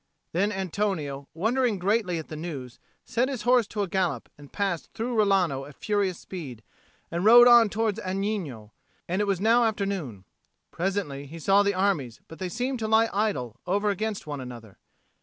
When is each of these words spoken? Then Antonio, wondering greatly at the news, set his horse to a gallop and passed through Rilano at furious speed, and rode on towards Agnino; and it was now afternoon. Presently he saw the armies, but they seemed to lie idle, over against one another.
Then 0.31 0.51
Antonio, 0.51 1.27
wondering 1.35 1.77
greatly 1.77 2.17
at 2.17 2.27
the 2.27 2.35
news, 2.35 2.79
set 3.05 3.29
his 3.29 3.43
horse 3.43 3.67
to 3.67 3.83
a 3.83 3.87
gallop 3.87 4.29
and 4.35 4.51
passed 4.51 4.91
through 4.95 5.13
Rilano 5.15 5.67
at 5.69 5.75
furious 5.75 6.17
speed, 6.17 6.63
and 7.11 7.23
rode 7.23 7.47
on 7.47 7.69
towards 7.69 7.99
Agnino; 7.99 8.71
and 9.07 9.21
it 9.21 9.25
was 9.27 9.39
now 9.39 9.63
afternoon. 9.63 10.23
Presently 10.71 11.27
he 11.27 11.37
saw 11.37 11.61
the 11.61 11.75
armies, 11.75 12.19
but 12.27 12.39
they 12.39 12.49
seemed 12.49 12.79
to 12.79 12.87
lie 12.87 13.09
idle, 13.13 13.57
over 13.67 13.91
against 13.91 14.25
one 14.25 14.41
another. 14.41 14.79